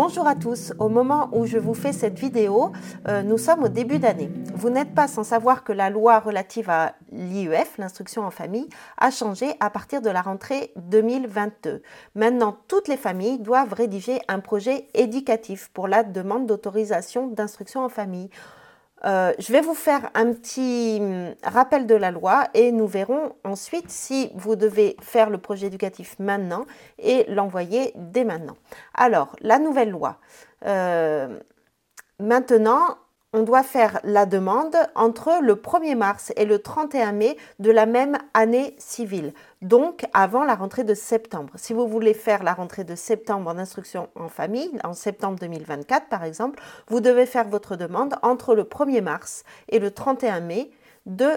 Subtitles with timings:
[0.00, 2.70] Bonjour à tous, au moment où je vous fais cette vidéo,
[3.08, 4.30] euh, nous sommes au début d'année.
[4.54, 9.10] Vous n'êtes pas sans savoir que la loi relative à l'IEF, l'instruction en famille, a
[9.10, 11.82] changé à partir de la rentrée 2022.
[12.14, 17.88] Maintenant, toutes les familles doivent rédiger un projet éducatif pour la demande d'autorisation d'instruction en
[17.88, 18.30] famille.
[19.04, 23.32] Euh, je vais vous faire un petit hum, rappel de la loi et nous verrons
[23.44, 26.66] ensuite si vous devez faire le projet éducatif maintenant
[26.98, 28.56] et l'envoyer dès maintenant.
[29.00, 30.18] Alors, la nouvelle loi.
[30.66, 31.38] Euh,
[32.18, 32.98] maintenant,
[33.32, 37.86] on doit faire la demande entre le 1er mars et le 31 mai de la
[37.86, 41.52] même année civile, donc avant la rentrée de septembre.
[41.54, 46.08] Si vous voulez faire la rentrée de septembre en instruction en famille, en septembre 2024
[46.08, 50.72] par exemple, vous devez faire votre demande entre le 1er mars et le 31 mai
[51.06, 51.30] de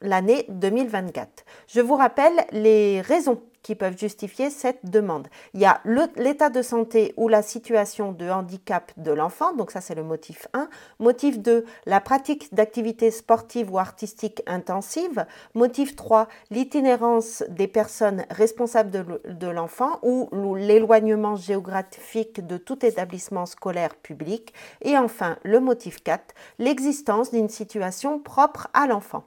[0.00, 1.44] l'année 2024.
[1.66, 5.28] Je vous rappelle les raisons qui peuvent justifier cette demande.
[5.54, 5.80] Il y a
[6.16, 10.48] l'état de santé ou la situation de handicap de l'enfant, donc ça c'est le motif
[10.52, 10.68] 1.
[10.98, 15.26] Motif 2, la pratique d'activités sportives ou artistiques intensives.
[15.54, 23.94] Motif 3, l'itinérance des personnes responsables de l'enfant ou l'éloignement géographique de tout établissement scolaire
[23.94, 24.52] public.
[24.82, 29.24] Et enfin, le motif 4, l'existence d'une situation propre à l'enfant.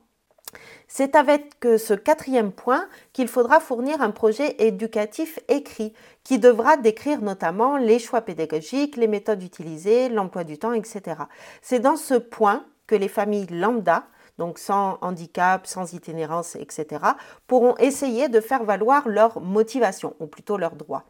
[0.87, 7.21] C'est avec ce quatrième point qu'il faudra fournir un projet éducatif écrit qui devra décrire
[7.21, 11.23] notamment les choix pédagogiques, les méthodes utilisées, l'emploi du temps, etc.
[11.61, 14.05] C'est dans ce point que les familles lambda,
[14.37, 17.01] donc sans handicap, sans itinérance, etc.,
[17.47, 21.03] pourront essayer de faire valoir leur motivation, ou plutôt leurs droits.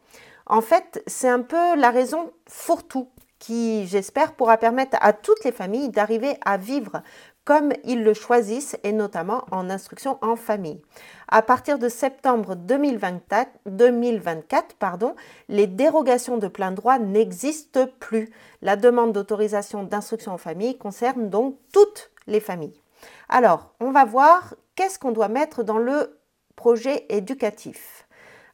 [0.46, 3.09] En fait, c'est un peu la raison fourre-tout
[3.40, 7.02] qui, j'espère, pourra permettre à toutes les familles d'arriver à vivre
[7.46, 10.82] comme ils le choisissent et notamment en instruction en famille.
[11.30, 15.16] À partir de septembre 2024, 2024 pardon,
[15.48, 18.32] les dérogations de plein droit n'existent plus.
[18.62, 22.81] La demande d'autorisation d'instruction en famille concerne donc toutes les familles.
[23.30, 26.19] Alors, on va voir qu'est-ce qu'on doit mettre dans le
[26.56, 28.06] projet éducatif.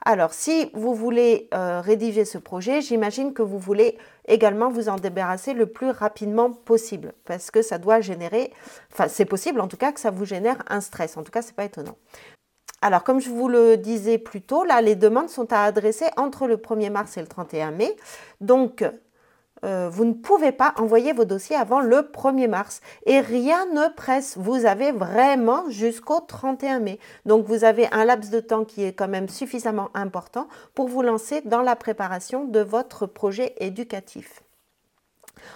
[0.04, 4.96] Alors, si vous voulez euh, rédiger ce projet, j'imagine que vous voulez également vous en
[4.96, 8.52] débarrasser le plus rapidement possible, parce que ça doit générer,
[8.92, 11.42] enfin c'est possible en tout cas que ça vous génère un stress, en tout cas
[11.42, 11.98] ce n'est pas étonnant.
[12.84, 16.48] Alors, comme je vous le disais plus tôt, là, les demandes sont à adresser entre
[16.48, 17.96] le 1er mars et le 31 mai.
[18.40, 18.84] Donc,
[19.64, 22.82] euh, vous ne pouvez pas envoyer vos dossiers avant le 1er mars.
[23.06, 24.38] Et rien ne presse.
[24.38, 27.00] Vous avez vraiment jusqu'au 31 mai.
[27.26, 31.02] Donc vous avez un laps de temps qui est quand même suffisamment important pour vous
[31.02, 34.42] lancer dans la préparation de votre projet éducatif.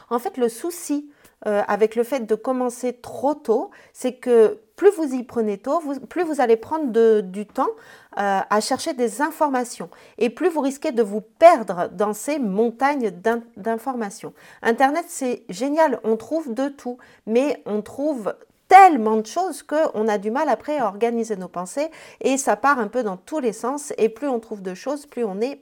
[0.10, 1.10] En fait, le souci
[1.46, 5.81] euh, avec le fait de commencer trop tôt, c'est que plus vous y prenez tôt,
[6.09, 7.69] plus vous allez prendre du temps
[8.18, 13.12] euh, à chercher des informations et plus vous risquez de vous perdre dans ces montagnes
[13.57, 14.34] d'informations.
[14.62, 18.34] Internet, c'est génial, on trouve de tout, mais on trouve
[18.67, 21.90] tellement de choses qu'on a du mal après à organiser nos pensées
[22.22, 25.06] et ça part un peu dans tous les sens et plus on trouve de choses,
[25.06, 25.62] plus on est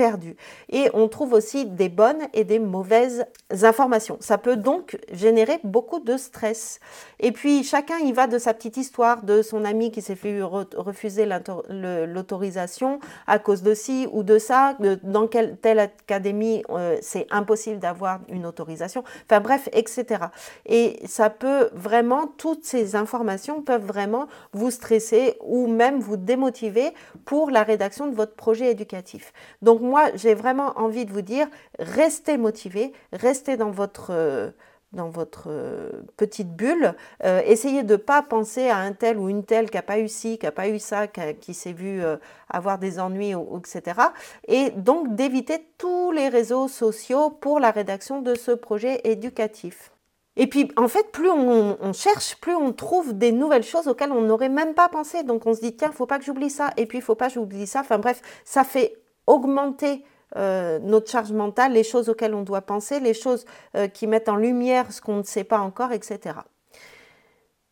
[0.00, 0.34] perdu.
[0.70, 3.26] Et on trouve aussi des bonnes et des mauvaises
[3.60, 4.16] informations.
[4.20, 6.80] Ça peut donc générer beaucoup de stress.
[7.18, 10.40] Et puis chacun y va de sa petite histoire, de son ami qui s'est fait
[10.40, 11.28] refuser
[11.68, 17.78] l'autorisation à cause de ci ou de ça, dans quelle telle académie euh, c'est impossible
[17.78, 19.04] d'avoir une autorisation.
[19.26, 20.24] Enfin bref, etc.
[20.64, 26.94] Et ça peut vraiment, toutes ces informations peuvent vraiment vous stresser ou même vous démotiver
[27.26, 29.34] pour la rédaction de votre projet éducatif.
[29.60, 34.50] Donc moi, j'ai vraiment envie de vous dire, restez motivés, restez dans votre euh,
[34.92, 36.94] dans votre euh, petite bulle.
[37.24, 39.98] Euh, essayez de ne pas penser à un tel ou une telle qui n'a pas
[39.98, 42.02] eu ci, qui n'a pas eu ça, qui, s'est vu
[42.48, 44.00] avoir des ennuis, etc.
[44.48, 49.92] Et donc d'éviter tous les réseaux sociaux pour la rédaction de ce projet éducatif.
[50.36, 54.12] Et puis, en fait, plus on, on, cherche, plus on trouve des nouvelles choses auxquelles
[54.12, 55.22] on n'aurait même pas pensé.
[55.22, 56.70] Donc, on se dit, tiens, il faut pas que j'oublie ça.
[56.76, 57.80] Et puis, il faut pas que j'oublie ça.
[57.80, 58.96] Enfin, bref, ça fait
[59.26, 60.04] augmenter
[60.36, 63.44] euh, notre charge mentale, les choses auxquelles on doit penser, les choses
[63.76, 66.36] euh, qui mettent en lumière ce qu'on ne sait pas encore, etc.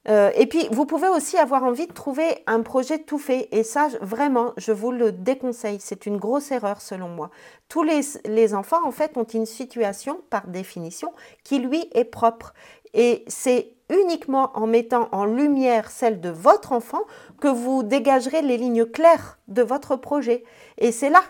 [0.08, 3.48] Euh, et puis, vous pouvez aussi avoir envie de trouver un projet tout fait.
[3.52, 5.78] Et ça, vraiment, je vous le déconseille.
[5.80, 7.30] C'est une grosse erreur selon moi.
[7.68, 11.12] Tous les, les, enfants, en fait, ont une situation, par définition,
[11.44, 12.54] qui lui est propre.
[12.94, 17.02] Et c'est uniquement en mettant en lumière celle de votre enfant
[17.40, 20.42] que vous dégagerez les lignes claires de votre projet.
[20.78, 21.22] Et c'est là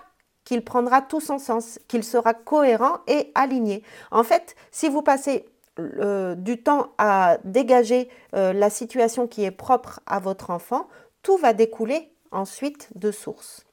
[0.48, 3.82] qu'il prendra tout son sens, qu'il sera cohérent et aligné.
[4.10, 5.44] En fait, si vous passez
[5.78, 10.88] euh, du temps à dégager euh, la situation qui est propre à votre enfant,
[11.22, 13.66] tout va découler ensuite de source.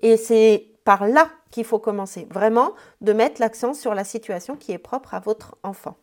[0.00, 2.26] Et c'est par là qu'il faut commencer.
[2.30, 5.98] Vraiment, de mettre l'accent sur la situation qui est propre à votre enfant.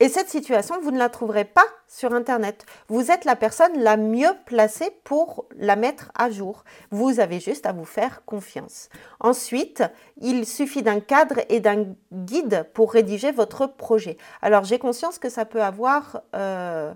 [0.00, 2.64] Et cette situation, vous ne la trouverez pas sur Internet.
[2.88, 6.64] Vous êtes la personne la mieux placée pour la mettre à jour.
[6.90, 8.88] Vous avez juste à vous faire confiance.
[9.20, 9.84] Ensuite,
[10.16, 14.16] il suffit d'un cadre et d'un guide pour rédiger votre projet.
[14.40, 16.22] Alors j'ai conscience que ça peut avoir...
[16.34, 16.94] Euh,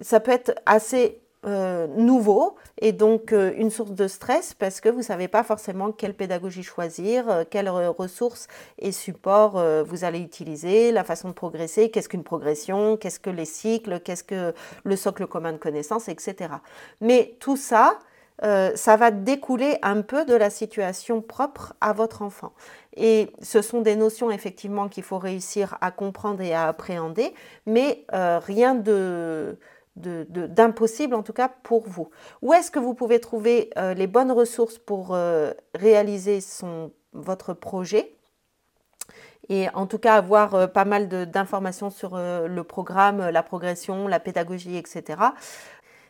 [0.00, 4.88] ça peut être assez euh, nouveau et donc euh, une source de stress parce que
[4.88, 8.48] vous ne savez pas forcément quelle pédagogie choisir, euh, quelles ressources
[8.80, 13.44] et supports vous allez utiliser, la façon de progresser, qu'est-ce qu'une progression, qu'est-ce que les
[13.44, 16.54] cycles, qu'est-ce que le socle commun de connaissances, etc.
[17.00, 17.98] Mais tout ça,
[18.42, 22.52] ça va découler un peu de la situation propre à votre enfant.
[22.96, 27.32] Et ce sont des notions effectivement qu'il faut réussir à comprendre et à appréhender,
[27.66, 29.58] mais rien de
[29.96, 32.10] d'impossible en tout cas pour vous.
[32.42, 36.40] Où est-ce que vous pouvez trouver euh, les bonnes ressources pour euh, réaliser
[37.12, 38.12] votre projet
[39.48, 44.20] et en tout cas avoir euh, pas mal d'informations sur le programme, la progression, la
[44.20, 45.18] pédagogie, etc.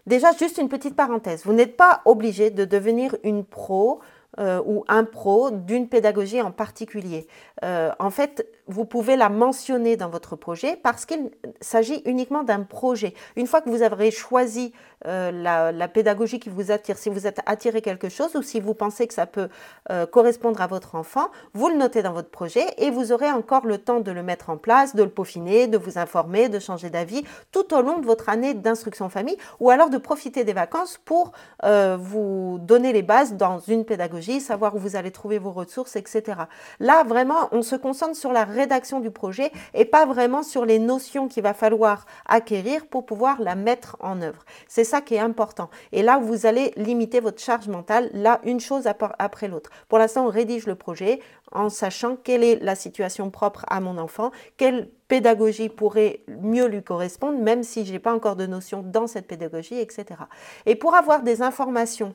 [0.07, 4.01] Déjà, juste une petite parenthèse, vous n'êtes pas obligé de devenir une pro
[4.39, 7.27] ou un pro d'une pédagogie en particulier.
[7.63, 11.31] en fait, vous pouvez la mentionner dans votre projet parce qu'il
[11.61, 13.15] s'agit uniquement d'un projet.
[13.37, 14.73] Une fois que vous avez choisi
[15.07, 18.75] euh, la, pédagogie qui vous attire, si vous êtes attiré quelque chose ou si vous
[18.75, 19.49] pensez que ça peut
[19.91, 23.67] euh, correspondre à votre enfant, vous le notez dans votre projet et vous aurez encore
[23.67, 26.91] le temps de le mettre en place, de le peaufiner, de vous informer, de changer
[26.91, 30.99] d'avis tout au long de votre année d'instruction famille ou alors de profiter des vacances
[31.05, 35.53] pour euh, vous donner les bases dans une pédagogie, savoir où vous allez trouver vos
[35.53, 36.43] ressources, etc.
[36.81, 40.79] Là, vraiment, on se concentre sur la rédaction du projet et pas vraiment sur les
[40.79, 44.45] notions qu'il va falloir acquérir pour pouvoir la mettre en œuvre.
[44.69, 45.71] C'est ça qui est important.
[45.93, 48.87] Et là, vous allez limiter votre charge mentale, là, une chose
[49.19, 49.71] après l'autre.
[49.89, 51.21] Pour l'instant, on rédige le projet
[51.53, 56.83] en sachant quelle est la situation propre à mon enfant, quelle pédagogie pourrait mieux lui
[56.83, 60.07] correspondre, même si je n'ai pas encore de notion dans cette pédagogie, etc.
[60.67, 62.15] Et pour avoir des informations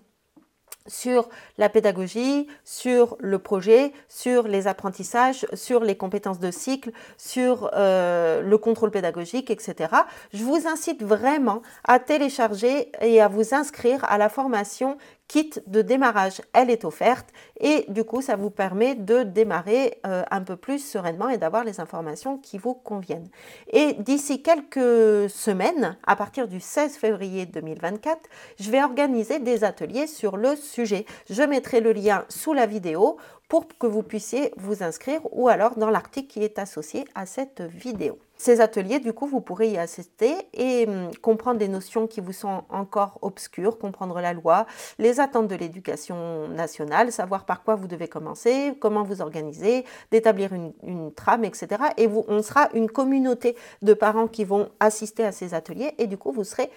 [0.88, 7.70] sur la pédagogie, sur le projet, sur les apprentissages, sur les compétences de cycle, sur
[7.74, 9.94] euh, le contrôle pédagogique, etc.
[10.34, 14.98] Je vous incite vraiment à télécharger et à vous inscrire à la formation
[15.32, 20.24] kit de démarrage, elle est offerte et du coup ça vous permet de démarrer euh,
[20.30, 23.30] un peu plus sereinement et d'avoir les informations qui vous conviennent.
[23.72, 28.20] Et d'ici quelques semaines, à partir du 16 février 2024,
[28.60, 31.06] je vais organiser des ateliers sur le sujet.
[31.30, 33.16] Je mettrai le lien sous la vidéo
[33.48, 37.62] pour que vous puissiez vous inscrire ou alors dans l'article qui est associé à cette
[37.62, 38.20] vidéo.
[38.42, 42.34] Ces ateliers, du coup, vous pourrez y assister et hum, comprendre des notions qui vous
[42.34, 44.66] sont encore obscures, comprendre la loi,
[44.98, 50.54] les attentes de l'éducation nationale, savoir par quoi vous devez commencer, comment vous organiser, d'établir
[50.54, 51.84] une, trame, etc.
[51.98, 56.08] Et vous, on sera une communauté de parents qui vont assister à ces ateliers et
[56.08, 56.72] du coup, vous serez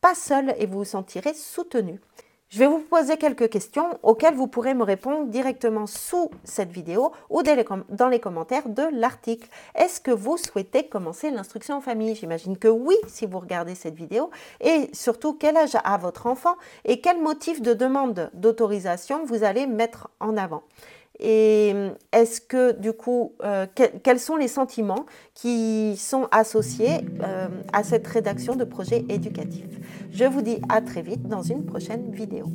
[0.00, 2.00] pas seul et vous vous sentirez soutenu.
[2.50, 7.12] Je vais vous poser quelques questions auxquelles vous pourrez me répondre directement sous cette vidéo
[7.28, 9.48] ou dans les commentaires de l'article.
[9.76, 12.16] Est-ce que vous souhaitez commencer l'instruction en famille?
[12.16, 14.30] J'imagine que oui si vous regardez cette vidéo.
[14.60, 16.56] Et surtout, quel âge a votre enfant?
[16.84, 20.64] Et quel motif de demande d'autorisation vous allez mettre en avant?
[21.18, 21.74] Et
[22.12, 23.66] est-ce que du coup, euh,
[24.02, 29.66] quels sont les sentiments qui sont associés euh, à cette rédaction de projet éducatif?
[30.10, 32.46] Je vous dis à très vite dans une prochaine vidéo.